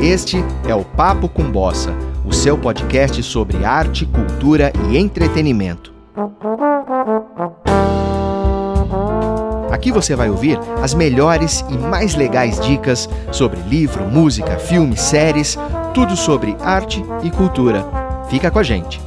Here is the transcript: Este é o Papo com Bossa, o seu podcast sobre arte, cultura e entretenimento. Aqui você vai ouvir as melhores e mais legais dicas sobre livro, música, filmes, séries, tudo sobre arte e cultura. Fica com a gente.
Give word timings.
Este 0.00 0.44
é 0.68 0.74
o 0.74 0.84
Papo 0.84 1.28
com 1.28 1.50
Bossa, 1.50 1.92
o 2.24 2.32
seu 2.32 2.56
podcast 2.56 3.20
sobre 3.24 3.64
arte, 3.64 4.06
cultura 4.06 4.72
e 4.88 4.96
entretenimento. 4.96 5.92
Aqui 9.72 9.90
você 9.90 10.14
vai 10.14 10.30
ouvir 10.30 10.56
as 10.80 10.94
melhores 10.94 11.64
e 11.68 11.76
mais 11.76 12.14
legais 12.14 12.60
dicas 12.60 13.08
sobre 13.32 13.60
livro, 13.62 14.04
música, 14.04 14.56
filmes, 14.56 15.00
séries, 15.00 15.58
tudo 15.92 16.16
sobre 16.16 16.56
arte 16.60 17.04
e 17.24 17.30
cultura. 17.32 17.84
Fica 18.30 18.52
com 18.52 18.60
a 18.60 18.62
gente. 18.62 19.00